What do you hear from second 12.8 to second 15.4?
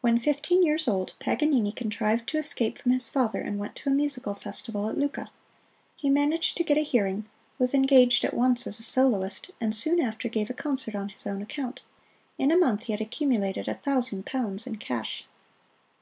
he had accumulated a thousand pounds in cash.